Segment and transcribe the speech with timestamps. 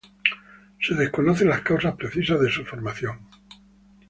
[0.79, 3.19] Se desconocen las causa precisas de su formación.